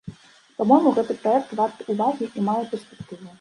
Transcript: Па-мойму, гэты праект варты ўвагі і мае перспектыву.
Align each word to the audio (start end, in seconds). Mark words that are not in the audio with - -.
Па-мойму, 0.61 0.93
гэты 0.95 1.15
праект 1.25 1.51
варты 1.59 1.81
ўвагі 1.93 2.31
і 2.37 2.47
мае 2.49 2.57
перспектыву. 2.73 3.25